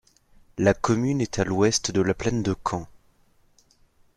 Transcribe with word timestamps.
La 0.57 0.73
commune 0.73 1.21
est 1.21 1.37
à 1.37 1.43
l'ouest 1.43 1.91
de 1.91 2.01
la 2.01 2.15
plaine 2.15 2.41
de 2.41 2.55
Caen. 2.67 2.87